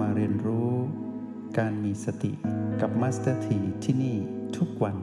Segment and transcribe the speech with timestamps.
[0.00, 0.70] มาเรียนรู้
[1.58, 2.32] การมีสติ
[2.80, 4.16] กับ Master T ที่นี่
[4.56, 4.96] ทุกวัน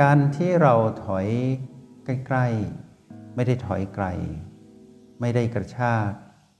[0.00, 0.74] การที่เรา
[1.04, 1.26] ถอย
[2.04, 4.06] ใกล้ๆ ไม่ได้ถอยไกล
[5.20, 6.10] ไม่ได้กระชาก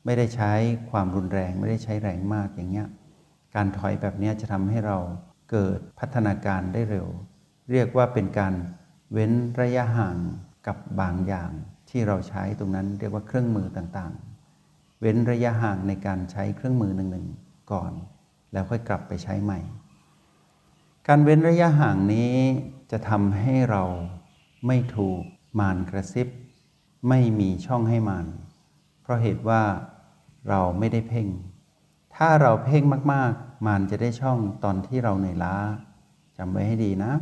[0.05, 0.53] ไม่ได้ใช้
[0.91, 2.89] ความรุนแรง ไม่ได้ใช้แรงมากอย่างเงี้ย
[3.55, 4.99] การถอยแบบนี้จะทำให้เรา
[5.51, 7.09] เกิดพัฒนาการได้เร็ว
[7.71, 8.55] เรียกว่าเป็นการ
[9.13, 10.17] เว้นระยะห่าง
[10.67, 11.51] กับบางอย่าง
[11.91, 14.32] ที่เราใช้ตรงนั้นเรียกว่าเครื่องมือต่างๆ
[15.05, 17.93] เว้นระยะห่างในการใช้เครื่องมือหนึ่งๆก่อน
[18.53, 19.61] แล้วค่อยกลับไปใช้ใหม่
[21.09, 22.35] การเว้นระยะห่างนี้
[22.91, 23.83] จะทำให้เรา
[24.67, 25.23] ไม่ถูก
[25.59, 26.29] มารกระซิบ
[27.09, 28.27] ไม่มีช่องให้มาร
[29.03, 29.63] เพราะเหตุว่า
[30.49, 31.29] เราไม่ได้เพ่ง
[32.17, 32.83] ถ้าเราเพ่ง
[33.13, 35.57] มากๆ มารจะได้ช่องตอนที่เราเหนื่อยล้า
[36.37, 37.13] จำไว้ให้ดีนะ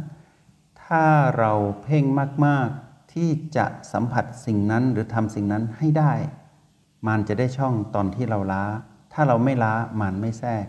[0.84, 1.04] ถ้า
[1.38, 2.04] เราเพ่ง
[2.46, 6.12] มากๆที่จะสัมผัสสิ่งนั้นหรือทำสิ่งนั้นให้ได้
[7.06, 8.64] มารจะได้ช่องตอนที่เราล้า
[9.12, 10.66] ถ้าเราไม่ล้ามารไม่แทรก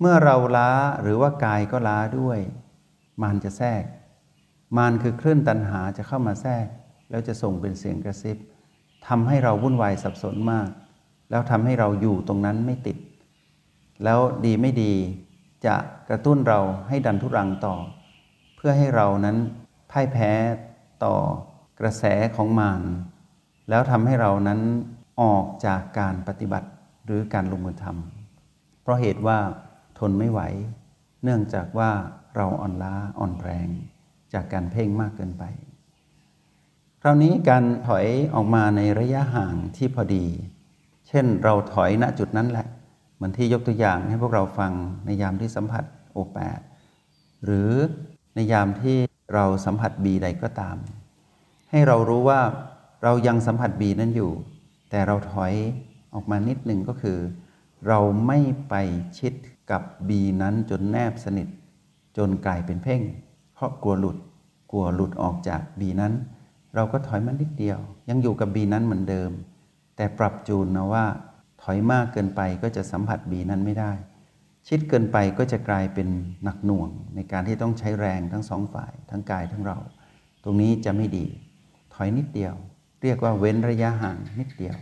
[0.00, 0.70] เมื่อเราล้า
[1.02, 2.38] หรือว่ากายก็ล้าด้วย
[3.22, 3.82] มารจะแทรก
[4.76, 6.66] มารคือคลื่นตัณหาจะเข้ามาแทรก
[7.10, 8.36] แล้วจะส่งเป็นเสียงกระซิบ
[9.06, 10.68] ทำให้เราวุ่นวายสับสนมาก
[11.30, 12.96] แล้วทำให้เราอยู่ตรงนั้นไม่ติด
[14.04, 14.94] แล้วดีไม่ดี
[15.66, 15.76] จะ
[16.08, 17.76] กระตุ้นเราให้ดันทุรังต่อ
[18.56, 19.36] เพื่อให้เรานั้น
[19.90, 20.32] พ่ายแพ้
[21.04, 21.14] ต่อ
[21.80, 22.04] กระแส
[22.36, 22.82] ของมาร
[23.68, 24.60] แล้วทำให้เรานั้น
[25.20, 26.68] ออกจากการปฏิบัติ
[27.06, 29.38] หรือการลงมือทำเพราะเหตุว่า
[29.98, 30.40] ทนไม่ไหว
[31.22, 31.90] เนื่องจากว่า
[32.36, 33.68] เราอ่อนล้าอ่อนแรง
[34.32, 35.44] จากการเพ่งมากเกินไป
[37.02, 40.26] คราวนี้การถอยออกมาในระยะห่างที่พอดี
[41.08, 42.66] เช่นเราถอยณจุดนั้นแหละ
[43.14, 44.72] เหมือนที่ยกตัวอย่างให้พวกเราฟัง
[45.04, 46.60] ในยามที่สัมผัสโอแปด
[47.44, 47.70] หรือ
[48.34, 48.96] ในยามที่
[49.34, 50.76] เราสัมผัสบีใดก็ตาม
[51.70, 52.40] ให้เรารู้ว่า
[53.02, 54.32] เรายังสัมผัสบีนั้นอยู่
[54.90, 55.54] แต่เราถอย
[56.14, 57.18] ออกมานิดหนึ่งก็คือ
[57.86, 58.38] เราไม่
[58.68, 58.74] ไป
[59.18, 59.32] ชิด
[59.70, 61.48] กับบีนั้นจนแนบสนิท
[62.16, 63.02] จนกลายเป็นเพ่ง
[63.54, 64.16] เพราะกลัวหลุด
[64.70, 66.12] กลัวหลุดออกจากบีนั้น
[66.74, 69.30] เราก็ถอยมานิดเดียว ยังอยู่กับบีนั้นเหมือนเดิม
[69.96, 71.04] แต่ปรับจูนนะว่า
[71.62, 73.92] ถอยมากเกินไปก็จะสัมผัสบีนั้นไม่ได้
[74.68, 76.08] ชิดเกินไปก็จะกลายเป็น
[76.44, 79.78] หนักหน่วง ในการที่ต้องใช้แรงทั้งสองฝ่าย ทั้งกายทั้งเรา
[80.44, 81.26] ตรงนี้จะไม่ดี
[81.94, 82.54] ถอยนิดเดียว
[83.02, 84.76] เรียกว่าเว้นระยะห่างนิดเดียว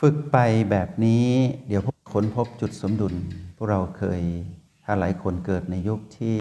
[0.00, 0.38] ฝึกไป
[0.70, 1.26] แบบนี้
[1.68, 3.14] เดี๋ยวพวกค้นพบจุดสมดุล
[3.56, 4.22] พวกเราเคย
[4.84, 6.36] ถ้าหลายคนเกิดในยุคที่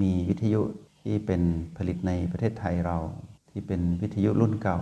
[0.00, 0.60] มีวิทยุ
[1.00, 1.42] ที่เป็น
[1.76, 2.98] ผลิตในประเทศไทยเรา
[3.50, 4.78] ที่เป็นวิทยุรุ่นเก่า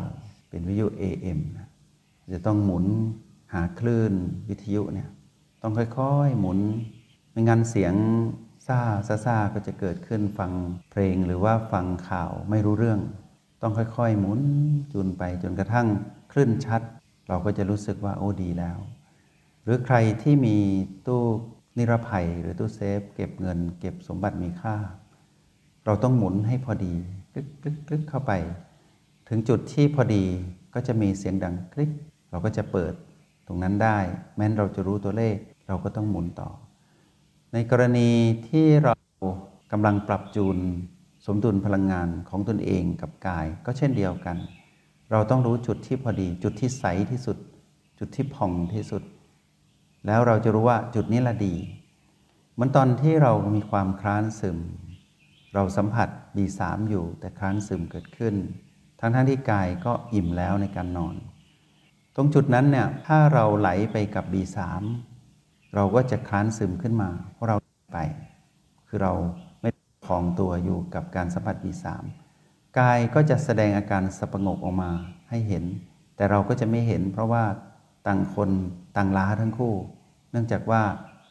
[0.50, 1.40] เป็นวิทยุ AM
[2.34, 2.86] จะต้องหมุน
[3.52, 4.12] หาคลื่น
[4.48, 5.08] วิทยุเนี่ย
[5.62, 6.58] ต้องค่อยๆหมุน
[7.30, 7.94] ไม่งั้นเสียง
[8.66, 10.52] ซ่าซาซาก็จะเกิดขึ้นฟัง
[10.90, 13.00] เพลงหรือว่าฟังข่าวไม่รู้เรื่อง
[13.62, 14.40] ต้องค่อยๆ หมุน
[14.92, 15.86] จูนไปจนกระทั่ง
[16.32, 16.82] คลื่นชัด
[17.28, 18.78] เราก็จะรู้สึกว่าโอ้ดีแล้ว
[19.62, 20.56] หรือใครที่มี
[21.06, 21.22] ตู้
[21.76, 24.76] นิรภัยหรือตู้เซฟ เก็บเงิน เก็บสมบัติมีค่า
[25.84, 26.94] เราต้องหมุนให้พอดี
[27.32, 28.32] คลิกคลิกคลิกเข้าไป
[29.28, 30.24] ถึงจุดที่พอดี
[30.74, 31.90] ก็จะมีเสียงดังคลิก
[32.30, 32.92] เราก็จะเปิด
[33.46, 33.98] ตรงนั้นได้
[34.36, 36.50] แม้นเราจะรู้ตัวเลขเราก็ต้องหมุนต่อ
[37.52, 38.08] ในกรณี
[38.48, 38.94] ที่เรา
[39.72, 40.56] กำลังปรับจูน
[41.26, 44.36] สมดุลพลังงานของตนเองกับกายก็เช่นเดียวกัน
[45.10, 47.36] เราต้องรู้จุดที่พอดีจุดที่ใสที่สุด
[47.98, 49.02] จุดที่ผ่องที่สุด
[50.06, 51.54] แล้วเราจะรู้ว่าจุดนี้ละดี
[52.52, 54.58] เหมือนตอนที่เรามีความคลานซึม
[55.54, 56.60] เราสัมผัส B3
[56.90, 58.34] อยู่แต่คลานซึมเกิดขึ้น
[59.00, 61.14] ทั้งทั้งที่กายก็อิ่มแล้วในการนอน
[62.16, 64.58] ตรงจุดนั้นเนี่ยถ้าเราไหลไปกับ B3
[65.74, 67.56] เราก็จะคลานซึมขึ้นมาเพราะเรา
[67.94, 67.98] ไป
[68.88, 69.12] คือเรา
[70.06, 71.86] ไม่คองตัวอยู่กับการสัมผัส B3
[72.78, 74.90] กายก็จะแสดงอาการสปงกออกมา
[75.30, 75.64] ให้เห็น
[76.16, 77.44] แต่เราก็จะไม่เห็น เพราะว่า
[78.06, 78.50] ต่างคน
[78.96, 79.74] ต่างล้าทั้งคู่
[80.30, 80.82] เนื่องจากว่า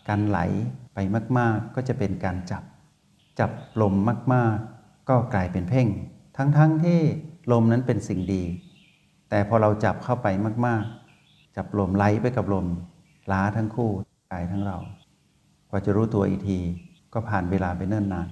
[0.10, 0.40] การไหล
[0.94, 1.00] ไป
[1.38, 2.64] มาก ๆ ก็จะเป็นการจับ
[3.40, 3.52] จับ
[3.82, 3.94] ลม
[4.34, 5.88] มาก ๆ ก็กลายเป็นเพ่ง
[6.38, 7.00] ทั้งๆทที่
[7.52, 8.44] ลมนั้นเป็นสิ่งดี
[9.30, 10.28] แต่พอเราจับเข้าไป
[10.66, 10.84] มาก
[11.20, 12.68] ๆ จับลมไหลไปกับลม
[13.32, 13.90] ล้าทั้งคู่
[14.32, 14.78] กายทั้งเรา
[15.70, 16.60] กว่าจะรู้ตัวอีกที
[17.14, 18.28] ก็ผ่านเวลาไปเนิ่นนาน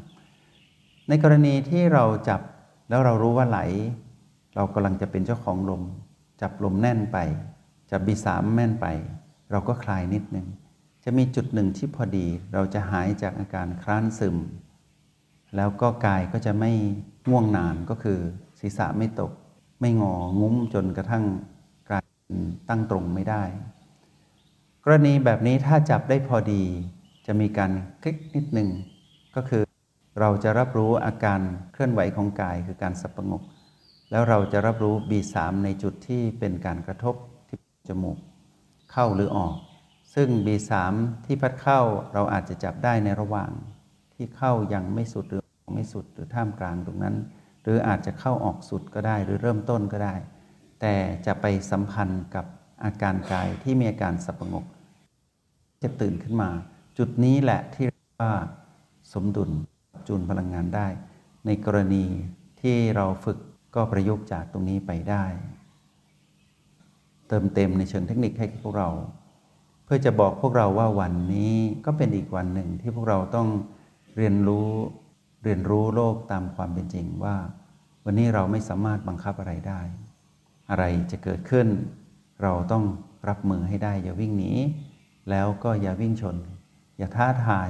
[1.09, 2.41] ในกรณีที่เราจับ
[2.89, 3.59] แล้วเรารู้ว่าไหล
[4.55, 5.83] เรากำลังจะเป็นเจ้าของลม
[6.41, 7.17] จับลมแน่นไป
[7.91, 8.87] จับบีสามแม่นไป
[9.51, 10.47] เราก็คลายนิดนึง
[11.03, 14.37] จะมีจุดหนึ่งที่พอดี เราจะหายจากอาการคลานซึม
[15.55, 16.71] แล้วก็กายก็จะไม่
[17.29, 18.19] ง่วงนานก็คือ
[18.59, 19.31] ศีรษะไม่ตก
[19.79, 21.25] ไม่งองุ้มจนกระทั่ง
[21.89, 22.05] กลาย
[22.69, 23.43] ตั้งตรงไม่ได้
[24.83, 26.63] กรณีแบบนี้ถ้าจับได้พอดี
[27.25, 27.71] จะมีการ
[28.01, 28.69] คลิกนิดหนึ่ง
[29.35, 29.63] ก็คือ
[30.19, 31.39] เราจะรับรู้อาการ
[31.73, 33.43] เคลื่อนไหวของกายคือการสับประงก
[34.11, 37.15] แล้วเราจะรับรู้ B3 ในจุดที่เป็นการกระทบ
[37.49, 38.17] ที่จมูก
[38.91, 39.55] เข้าหรือออก
[40.15, 40.71] ซึ่ง B3
[41.25, 41.81] ที่พัดเข้า
[42.13, 43.51] เราอาจจะจับได้ในระหว่าง
[44.13, 45.43] ที่เข้ายังไม่สุดหรือ
[45.75, 47.15] ไม่สุดหรือท่ามกลางตรงนั้น
[47.63, 50.15] หรืออาจจะเข้าออกสุดก็ได้หรือเริ่มต้นก็ได้
[50.81, 50.95] แต่
[51.25, 52.45] จะไปสัมพันธ์กับ
[52.83, 54.65] อาการกายที่มีอาการสับประงก
[55.83, 56.49] จะตื่นขึ้นมา
[56.97, 58.33] จุดนี้แหละที่เรียกว่า
[59.13, 59.51] สมดุล
[60.07, 60.87] จูนพลังงานได้
[61.45, 62.05] ในกรณี
[62.61, 63.37] ที่เราฝึก
[63.75, 65.25] ก็ประยุกต์จากตรงนี้ไปได้
[67.27, 68.89] เติมเต็มในเชิงเทคนิคให้พวกเรา
[69.85, 71.55] เพื่อจะบอกพวกเราว่าวันนี้
[71.85, 73.47] ก็เป็นอีกวันหนึ่งที่พวกเราต้อง
[74.17, 74.69] เรียนรู้
[75.43, 77.35] เรียนรู้โลกตามความเป็นจริงว่า
[78.05, 79.81] วันนี้เราไม่สามารถบังคับอะไรได้
[80.69, 81.67] อะไรจะเกิดขึ้น
[82.43, 82.83] เราต้อง
[83.29, 84.51] รับมือให้ได้อย่าวิ่งหนี
[85.29, 86.37] แล้วก็อย่าวิ่งชน
[86.97, 87.69] อย่าท้าทาย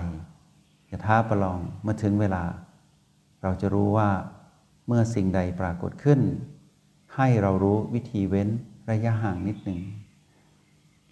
[0.93, 2.43] อย่าท้าประลองเมื่อถึงเวลา
[3.41, 4.09] เราจะรู้ว่า
[4.87, 6.19] เมื่อสิ่งใดปรากฏขึ้น
[7.15, 8.49] ให้เรารู้วิธีเว้น
[8.89, 9.79] ระยะห่างนิดหนึ่ง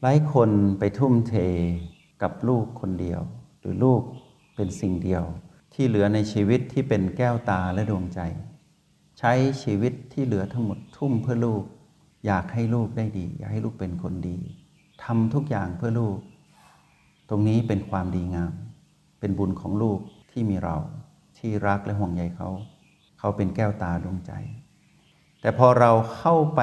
[0.02, 0.50] หลายคน
[0.80, 1.34] ไปทุ่มเท
[2.22, 3.22] กับลูกคนเดียว
[3.60, 4.02] หรือลูก
[4.56, 5.24] เป็นสิ่งเดียว
[5.74, 8.20] ที่เหลือในชีวิตที่เป็นแก้วตาและดวงใจ
[9.20, 11.64] ใช้ชีวิตที่เหลือทั้งหมดทุ่มเพื่อลูก
[12.26, 14.38] อยากให้ลูกได้ดี อยากให้ลูกเป็นคนดี
[15.04, 16.18] ทำทุกอย่างเพื่อลูก
[17.30, 18.54] ตรงนี้เป็นความดีงาม
[19.22, 20.00] เป็นบุญของลูก
[20.32, 20.78] ที่มีเรา
[21.38, 22.50] ที่รักและห่วงใยเขา
[23.20, 24.32] เขาเป็นแก้วตาดวงใจ
[25.42, 26.62] แต่พอเราเข้าไป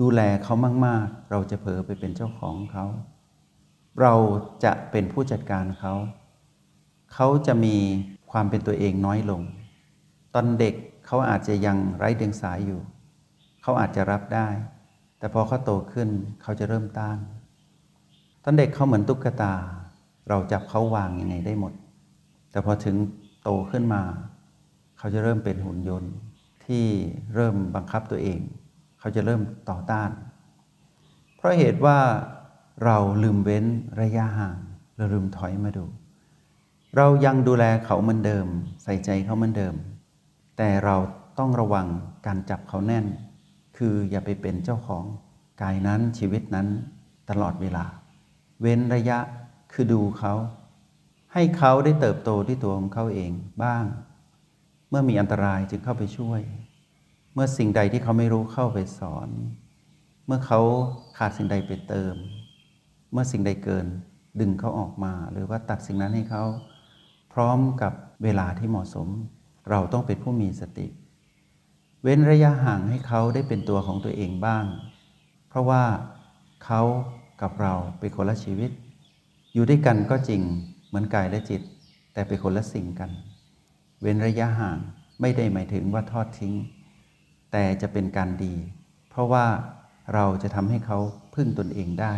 [0.00, 0.54] ดูแลเขา
[0.86, 2.86] มาก ๆ เราจะเผลอไปเป็นเจ้าของเขา
[4.00, 4.14] เรา
[4.64, 5.94] จะเป็นผู้จัดการเขา
[7.14, 7.76] เขาจะมี
[8.30, 9.42] ความเป็นตัวเองน้อยลง
[10.34, 10.74] ตอนเด็ก
[11.06, 12.80] เขาอาจจะยังไร้เดียงสายอยู่
[13.62, 14.48] เขาอาจจะรับได้
[15.18, 16.08] แต่พอเขาโตขึ้น
[16.42, 17.18] เขาจะเริ่มต้าน
[18.44, 19.54] ตอนเด็กเขาเหมือนตุ๊กตา
[20.28, 21.72] เราจับเขาวางยังไงได้หมด
[22.50, 22.96] แต่พอถึง
[23.42, 24.02] โตขึ้นมา
[24.98, 26.12] เขาจะเริ่มเป็นหุ่นยนต์
[26.66, 26.84] ที่
[27.34, 28.40] เริ่มบังคับตัวเอง
[29.00, 29.40] เขาจะเริ่ม
[29.70, 30.10] ต่อต้าน
[31.36, 31.98] เพราะเหตุว่า
[32.84, 33.64] เราลืมเว้น
[34.00, 34.58] ระยะห่าง
[34.96, 35.84] เราลืมถอยมาดู
[36.96, 38.46] เรายังดูแลเขาเหมือนเดิม
[38.82, 39.74] ใส่ใจเขาเหมือนเดิม
[40.56, 40.96] แต่เรา
[41.38, 41.86] ต้องระวัง
[42.26, 43.06] การจับเขาแน่น
[43.76, 45.04] คืออย่าไปเป็นเจ้าของ
[45.62, 46.66] กายนั้นชีวิตนั้น
[47.30, 47.84] ตลอดเวลา
[48.60, 49.18] เว้นระยะ
[49.72, 50.34] คือดูเขา
[51.32, 53.32] ให้เขาได้เติบโตที่ตัวของเขาเอง
[53.62, 53.84] บ้าง
[54.90, 56.40] เมื่อมีอันตรายจึงเข้าไปช่วย
[57.34, 59.28] เมื่อสิ่งใดที่เขาไม่รู้เข้าไปสอน
[60.26, 60.60] เมื่อเขา
[61.18, 62.14] ขาดสิ่งใดไปเติม
[63.12, 63.86] เมื่อสิ่งใดเกิน
[64.40, 66.44] ดึงเขาออกมา หรือว่าตัดสิ่งนั้นให้เขา
[67.32, 67.92] พร้อมกับ
[68.22, 69.08] เวลาที่เหมาะสม
[69.70, 70.86] เราต้องเป็นผู้มีสติ
[72.02, 74.64] เว้นระยะห่างให้เขาได้เป็นตัวของตัวเองบ้าง
[75.48, 75.82] เพราะว่า
[76.64, 76.82] เขา
[77.42, 78.70] กับเราเป็นคนละชีวิต
[79.54, 80.42] อยู่ด้วยกันก็จริง
[80.88, 81.62] เหมือนกายและจิต
[82.12, 83.10] แต่เป็นคนละสิ่งกัน
[84.00, 84.78] เว้นระยะห่าง
[85.20, 86.54] ไม่ได้หมายถึงว่าทอดทิ้ง
[87.52, 88.54] แต่จะเป็นการดี
[89.10, 89.46] เพราะว่า
[90.14, 90.98] เราจะทำให้เขา
[91.34, 92.14] พึ่งตนเองได้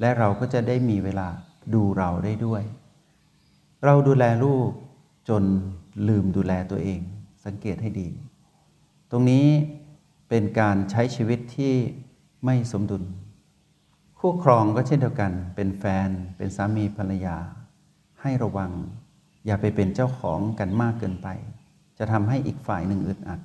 [0.00, 1.28] และเราก็จะได้มีเวลา
[1.74, 2.62] ดูเราได้ด้วย
[3.84, 4.68] เราดูแลลูก
[5.28, 5.42] จน
[6.08, 7.00] ลืมดูแลตัวเอง
[7.44, 8.08] สังเกตให้ดี
[9.10, 9.46] ตรงนี้
[10.28, 11.74] เป็นการใช้ชีวิตที่
[12.44, 13.02] ไม่สมดุล
[14.20, 17.36] คู่ครองก็เช่นเดียวกัน เป็นแฟน เป็นสามีภรรยา
[18.22, 18.72] ให้ระวัง
[19.46, 21.28] อย่าไปเป็นเจ้าของกันมากเกินไป
[21.98, 23.40] จะทำให้อีกฝ่ายหนึ่งอึดอัด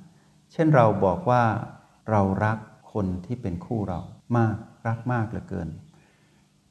[0.52, 1.42] เช่นเราบอกว่า
[2.10, 2.58] เรารัก
[2.92, 4.00] คนที่เป็นคู่เรา
[4.36, 5.68] มากรักมากเหลือเกิน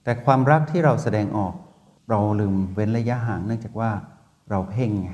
[0.04, 1.54] แต่ความรักที่เราแสดงออก
[2.10, 3.92] เราลืมเว้นระยะห่างเนื่องจากว่า
[4.50, 5.12] เราเพ่งไง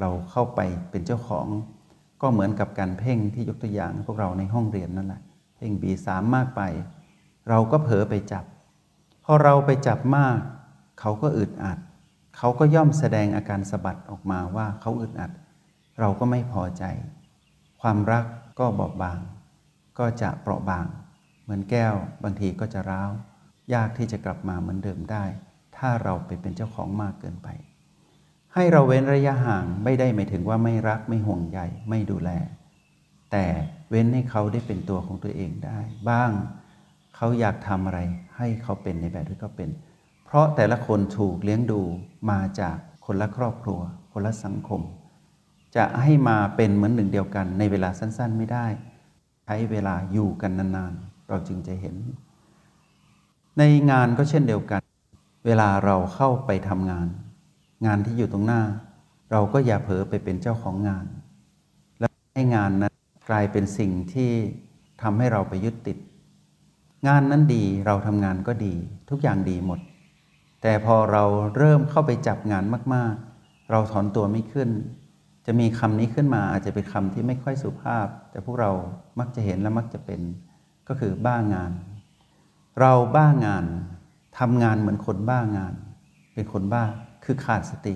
[0.00, 0.60] เราเข้าไป
[0.90, 1.46] เป็นเจ้าของ
[2.22, 5.22] ก็เหมือนกับการเพ่งที่ยกตัวอย่างพวกเราในห้องเรียนนั่นแหละ
[5.56, 6.62] เพ่งบีสามมากไป
[7.48, 8.44] เราก็เผลอไปจับ
[9.24, 10.38] พอเราไปจับมาก
[11.00, 11.78] เขาก็อึดอัด
[12.36, 15.30] เขาก็ย่อมแสดงอาการสะบัดออกมาว่าเขาอึดอัด
[16.00, 16.84] เราก็ไม่พอใจ
[17.80, 18.24] ความรัก
[18.58, 19.18] ก็บอบบาง
[19.98, 20.86] ก็จะเปราะบาง
[21.42, 23.10] เหมือนแก้วบางทีก็จะร้าว
[23.74, 25.24] ยากที่จะกลับมาเหมือนเดิมได้
[25.76, 27.48] ถ้าเราไปเป็นเจ้าของมากเกินไป
[28.54, 32.30] ให้เราเว้นระยะห่างไม่ได้หมายถึงว่าไม่รักไม่ห่วงใยไม่ดูแล
[33.32, 33.44] แต่
[33.90, 35.78] เว้นให้เขาได้เป็นตัวของตัวเองได้
[36.10, 36.30] บ้าง
[37.24, 38.00] เขาอยากทำอะไร
[38.36, 39.70] ให้เขาเป็นในแบบที่เขาเป็น
[40.26, 41.80] เพราะแต่ละคนถูกเลี้ยงดู
[42.30, 42.76] มาจาก
[43.06, 43.80] คนละครอบครัว
[44.12, 44.80] คนละสังคม
[45.76, 48.66] จะให้มาเป็นเหมือนหนึ่งเดียวกัน ในเวลาสั้นๆไม่ได้
[49.44, 51.96] ใช้เวลาอยู่กันนานๆ เราจึงจะเห็น
[53.58, 54.82] ในงานก็เช่นเดียวกัน
[55.46, 57.08] เวลาเราเข้าไปทำงาน
[57.86, 58.62] งานที่อยู่ตรงหน้า
[59.30, 61.06] เราก็อย่าเผลอไปเป็นเจ้าของงาน
[62.00, 62.94] และให้งานนั้น
[63.28, 64.30] กลายเป็นสิ่งที่
[65.02, 65.98] ทำให้เราไปยึดติด
[67.08, 68.74] งานนั้นดีเราทำงานก็ดี
[69.10, 69.80] ทุกอย่างดีหมด
[70.62, 71.24] แต่พอเรา
[71.56, 74.70] เริ่มเข้าไปจับงานมาก ๆ เราถอนตัวไม่ขึ้น
[75.46, 78.70] จะมีคำนี้ขึ้นมาอาจจะเป็นคำที่ไม่ค่อยสุภาพ แต่พวกเรา
[79.18, 80.20] มักจะเห็นและมักจะเป็น
[80.88, 81.72] ก็คือบ้างาน
[82.80, 83.64] เราบ้างาน
[84.38, 85.74] ทำงานเหมือนคนบ้างาน
[86.34, 86.84] เป็นคนบ้า
[87.24, 87.94] คือขาดสติ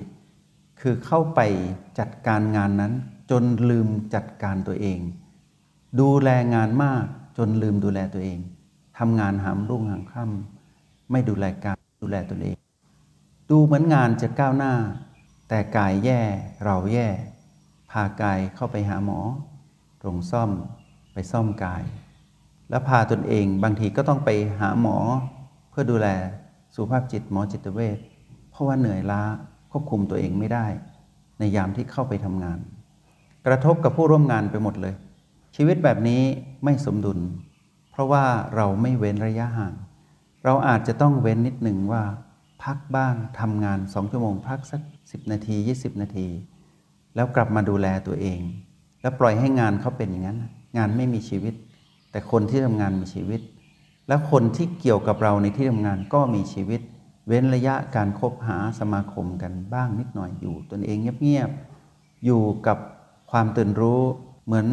[0.81, 1.41] คือเข้าไป
[1.99, 2.93] จัดการงานนั้น
[3.31, 4.99] จนลืมจัดการตัวเอง
[6.01, 7.05] ดูแลงานมาก
[7.39, 8.39] จนลืมดูแลตัวเอง
[8.99, 12.57] ทำงานหามรุ่งหามค่ำไม่ดูแลการดูแลตัวเอง
[13.51, 14.75] ดูเหมือนงานจะก้าวหน้า
[15.49, 16.21] แต่กายแย่
[16.65, 17.09] เราแย่
[17.91, 19.21] พากายเข้าไปหาหมอ
[20.01, 20.51] โรงซ่อม
[21.13, 21.83] ไปซ่อมกาย
[22.71, 24.97] แล้วพาตนเองบางทีก็ต้องไปหาหมอ
[25.71, 26.09] เพื่อดูแล
[26.75, 27.99] สุขภาพจิตหมอจิตเวช
[28.51, 29.23] เพราะว่าเหนื่อยล้า
[29.71, 30.67] ควบคุมตัวเองไม่ได้
[31.39, 32.59] ในยามที่เข้าไปทำงาน
[33.47, 34.95] กระทบกับผู้ร่วมงานไปหมดเลย
[35.57, 36.23] ชีวิตแบบนี้
[36.65, 37.19] ไม่สมดุล
[37.97, 38.27] เพราะว่า
[38.57, 39.75] เราไม่เว้นระยะห่าง
[40.45, 42.03] เราอาจจะต้องเว้นนิดหนึ่งว่า
[42.65, 46.29] พักบ้างทำงานสองชั่วโมง พักสัก 10 นาที 20 นาที
[47.15, 48.41] แล้วกลับมาดูแลตัวเอง
[49.03, 50.39] แล้วปล่อยให้งานเขาเป็นอย่างนั้น
[50.77, 51.55] งานไม่มีชีวิต
[52.11, 53.41] แต่คนที่ทำงานมีชีวิต
[54.09, 56.81] และคนที่เกี่ยวกับเราในที่ทำงานก็มีชีวิต
[57.27, 62.79] เว้นระยะการคบหาสมาคมกันบ้างนิดหน่อยอยู่ ตนเองเงียบๆอยู่กับ
[63.31, 64.03] ความตื่นรู้
[64.45, 64.69] เหมือน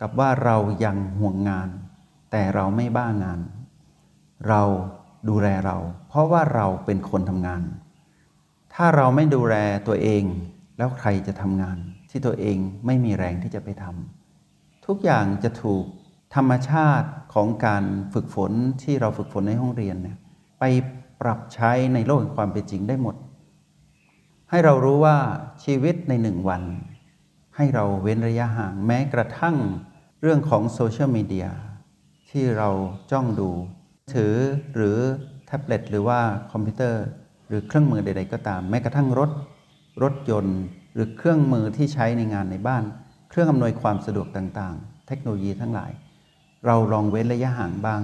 [0.00, 1.68] กับว่าเรายังห่วงงาน
[2.36, 3.40] แต่เราไม่บ้างาน
[4.48, 4.62] เรา
[5.28, 5.76] ดูแลเรา
[6.08, 7.62] เพราะว่าเราเป็นคนทำงาน
[8.74, 10.24] ถ้าเราไม่ดูแลตัวเอง
[10.78, 11.78] แล้วใครจะทำงาน
[12.10, 15.84] ที่ตัวเองไม่มีแรงที่จะไปทำทุกอย่างจะถูก
[16.34, 20.18] ธรรมชาติของการฝึกฝนที่เราฝึกฝนในห้องเรียนเนี่ย
[20.58, 20.64] ไป
[21.20, 23.16] ปรับใช้ในโลกแห่งความเป็นจริงได้หมด
[24.50, 25.16] ให้เรารู้ว่า
[25.64, 26.62] ชีวิตในหนึ่งวัน
[27.56, 29.56] ให้เราเว้นระยะห่างแม้กระทั่ง
[30.22, 31.48] เรื่องของโซเชียลมีเดีย
[32.34, 32.70] ที่เรา
[33.12, 33.50] จ้องดู
[34.14, 34.34] ถือ
[34.74, 34.98] หรือ
[35.46, 36.20] แท็บเล็ตหรือว่า
[36.52, 37.04] คอมพิวเตอร์
[37.48, 39.30] หรือเครื่องมือใด ๆ ก็ตาม แม้กระทั่งรถ
[40.02, 40.60] รถยนต์
[40.94, 42.84] หรือเครื่องมือที่ใช้ในงานในบ้าน
[43.30, 45.92] เครื่องอำนวยความสะดวกต่างๆ เทคโนโลยีทั้งหลาย
[46.66, 48.02] เราลองเว้นระยะห่างบ้าง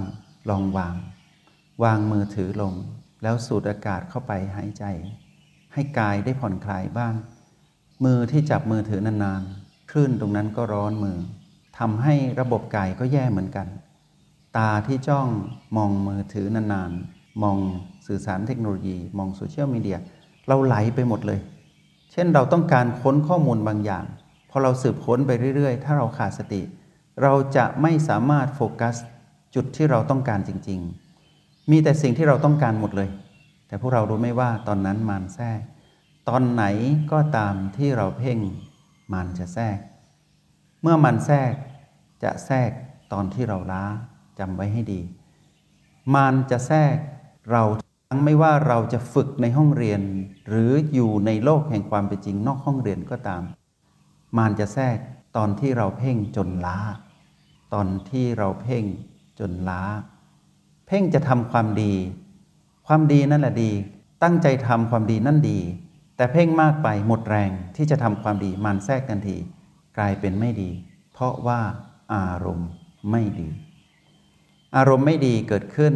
[0.49, 0.95] ลองวาง
[1.83, 2.73] วางมือถือลง
[3.23, 4.83] แล้วสูดอากาศเข้าไปหายใจ
[5.73, 7.13] ให้กายได้ผ่อนคลายบ้าง
[8.03, 11.17] มือที่จับมือถือนานๆคลื่นตรงนั้นก็ร้อนมือ
[11.79, 13.67] ทำให้ระบบกายก็แย่เหมือนกัน
[14.57, 15.27] ตาที่จ้อง
[15.77, 17.57] มองมือถือนานๆ มอง
[18.07, 19.97] สื่อสารเทคโนโลยี มองโซเชียลมีเดีย
[20.47, 21.39] เราไหลไปหมดเลย
[22.11, 24.05] เช่นเราต้องการค้นข้อมูลบางอย่าง
[24.49, 26.61] พอเราสืบค้นไปเรื่อยๆ ถ้าเราขาดสติ
[27.23, 28.95] เราจะไม่สามารถโฟกัส
[29.55, 30.79] จุดที่เราต้องการจริง
[31.25, 33.09] ๆ มีแต่สิ่งที่เราต้องการหมดเลย
[33.67, 35.59] แต่พวกเรารู้ไหมว่าตอนนั้นมารแทรก
[36.29, 36.63] ตอนไหน
[37.11, 38.39] ก็ตามที่เราเพ่ง
[39.13, 39.77] มารจะแทรก
[40.81, 41.53] เมื่อมันแทรก
[42.23, 42.71] จะแทรก
[43.13, 43.83] ตอนที่เราล้า
[44.41, 45.01] จำไว้ให้ดี
[46.13, 46.95] มารจะแทรก
[47.51, 47.63] เรา
[48.09, 50.01] ทั้งไม่ว่าเราจะฝึกในห้องเรียน
[50.49, 53.43] หรืออยู่ในโลกแห่งความเป็นจริงนอกห้องเรียนก็ตาม
[54.37, 54.97] มารจะแทรก
[55.37, 56.79] ตอนที่เราเพ่งจนล้า
[57.73, 58.85] ตอนที่เราเพ่ง
[59.39, 59.81] จนล้า
[60.87, 61.93] เพ่งจะทำความดี
[62.87, 63.71] ความดีนั่นแหละดี
[64.23, 65.59] ตั้งใจทำความดีนั่นดี
[66.15, 69.37] แต่เพ่งมากไปหมดแรงที่จะทำความดีมารแทรกทันที
[69.97, 70.69] กลายเป็นไม่ดี
[71.13, 71.61] เพราะว่า
[72.13, 72.69] อารมณ์
[73.11, 73.49] ไม่ดี
[74.77, 75.93] อารมณ์ไม่ดีเกิดขึ้น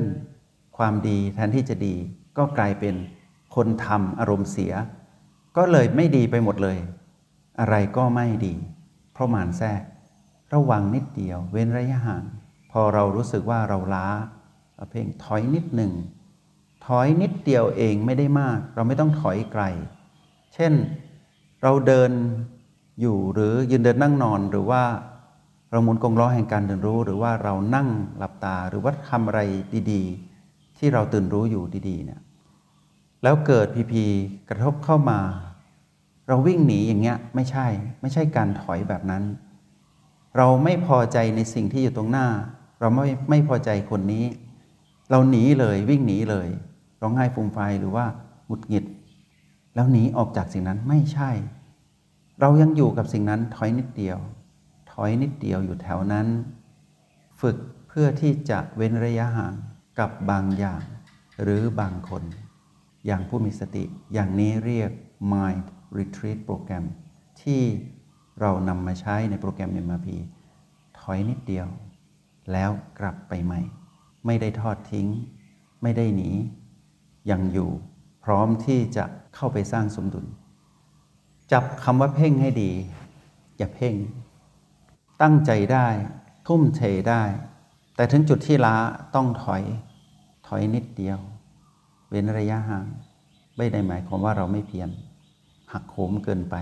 [0.77, 1.96] ความดีแทนที่จะดี
[2.38, 2.96] ก็กลายเป็น
[3.55, 4.74] คนทำอารมณ์เสีย
[5.58, 6.77] ก็เลยไม่ดีไปหมดเลย
[7.60, 8.55] อะไรก็ไม่ดี
[9.13, 9.82] เพราะมารแทรก
[10.53, 12.24] ระวังนิดเดียว เว้นระยะห่าง
[12.72, 14.08] พอเรารู้สึกว่าเราล้า
[14.75, 15.91] เราเพ่งถอยนิดหนึ่ง
[16.86, 19.63] ถอยนิดเดียวเองไม่ได้มาก เราไม่ต้องถอยไกล
[20.53, 20.74] เช่น
[21.63, 22.12] เราเดิน
[23.01, 24.84] อยู่หรือยืนเดินนั่งนอนหรือว่า
[25.75, 29.41] เราหมุนกงล้อแห่งการตื่นรู้ หรือว่าเรานั่งหลับตาหรือว่าทำอะไร
[29.91, 32.22] ดีๆ ที่เราตื่นรู้อยู่ดีๆเนี่ย
[33.24, 34.05] แล้วเกิดพีพี
[34.50, 35.20] กระทบเข้ามา
[36.27, 37.67] เราวิ่งหนีอย่างเงี้ยไม่ใช่
[38.01, 39.24] ไม่ใช่การถอยแบบนั้น
[40.38, 42.27] เราไม่พอใจในสิ่งที่อยู่ตรงหน้า
[42.79, 44.25] เราไม่ไม่พอใจคนนี้
[45.12, 46.48] เราหนีเลยวิ่งหนีเลย
[47.01, 48.05] ร้องไห้ฟูมไฟหรือว่า
[48.46, 48.86] หงุดหงิด
[49.75, 51.32] แล้วหนีออกจากสิ่งนั้นไม่ใช่
[52.41, 54.20] เรายังอยู่กับสิ่งนั้นถอยนิดเดียว
[55.02, 56.28] อยนิดเดียวอยู่แถวนั้น
[57.42, 59.54] ฝึกเพื่อที่จะเว้นระยะห่าง
[60.00, 60.82] กับบางอย่าง
[61.44, 62.24] หรือบางคน
[63.06, 63.84] อย่างผู้มีสติ
[64.14, 64.92] อย่างนี้เรียก
[65.32, 65.66] Mind
[65.98, 66.86] Retreat โปรแกรม
[67.42, 67.64] ที่
[68.42, 70.08] เรานำมาใช้ในโปรแกรม MRP
[71.00, 71.68] ถอยนิดเดียว
[72.52, 73.62] แล้วกลับไปใหม่
[74.25, 75.08] ไม่ได้ทอดทิ้ง
[75.82, 76.30] ไม่ได้หนี
[77.32, 77.70] ยังอยู่
[78.24, 80.25] พร้อมที่จะเข้าไปสร้างสมดุล
[81.52, 82.72] จับคำว่าเพ่งให้ดี
[83.58, 83.96] อย่าเพ่ง
[85.22, 85.88] ตั้งใจได้
[86.48, 87.24] ทุ่มเทได้
[87.95, 88.75] แต่ถึงจุดที่ล้า
[89.15, 89.63] ต้องถอย
[90.48, 91.19] ถอยนิดเดียว
[92.10, 92.86] เว้นระยะห่าง
[93.57, 94.89] ไม่ได้หมายความว่าเราไม่เพียร
[95.74, 96.55] หักโหมเกินไป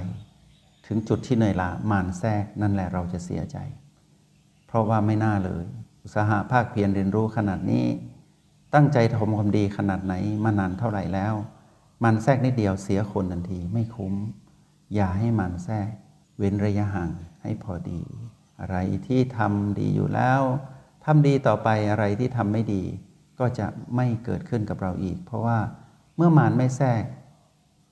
[0.86, 3.57] ถึงจุดที่เหนื่อยล้ามานแทรกนั่นแหละเราจะเสียใจ
[4.67, 5.65] เพราะว่าไม่น่าเลย
[6.03, 7.86] อุตสาหะภาคเพียรเรียนรู้ขนาดนี้
[8.74, 11.33] ตั้งใจทำความดีขนาดไหนมานานเท่าไหร่แล้ว
[12.03, 14.13] มันแทรกนิดเดียวเสียคนทันทีไม่คุ้ม
[14.95, 15.89] อย่าให้มันแทรก
[16.38, 18.01] เว้นระยะห่างให้พอดี
[18.60, 20.41] อะไรที่ทำดีอยู่แล้ว
[21.05, 22.83] ทำดีต่อไปอะไรที่ทำไม่ดี
[23.39, 25.60] ก็จะไม่เกิดขึ้นกับเราอีก เพราะว่า
[26.15, 27.03] เมื่อมารไม่แทรก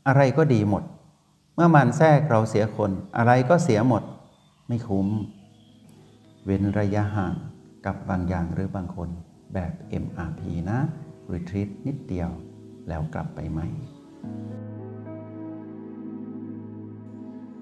[0.08, 0.84] อะไรก็ดีหมด
[1.56, 4.04] เมื่อมารแทรกเราเสียคน อะไรก็เสียหมด
[4.68, 5.08] ไม่คุ้ม
[6.46, 7.36] เว้นระยะห่าง
[7.86, 9.10] กับบางอย่างหรือบางคน
[9.54, 9.72] แบบ
[10.04, 10.80] MRP นะ
[11.32, 12.30] Retreat นิดเดียว
[12.88, 13.68] แล้วกลับไปไหม่